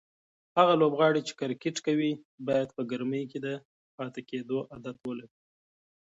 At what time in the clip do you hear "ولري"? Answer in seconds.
5.03-5.35